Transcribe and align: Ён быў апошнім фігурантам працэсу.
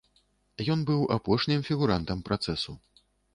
Ён 0.75 0.79
быў 0.89 1.03
апошнім 1.17 1.59
фігурантам 1.69 2.25
працэсу. 2.31 2.73